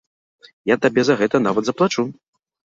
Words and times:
Я 0.73 0.77
табе 0.85 1.01
за 1.09 1.17
гэта 1.19 1.43
нават 1.49 1.63
заплачу. 1.69 2.07